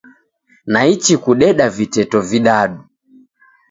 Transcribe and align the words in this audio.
Naichi 0.65 1.17
kudeda 1.23 1.69
viteto 1.77 2.19
vidadu. 2.29 2.79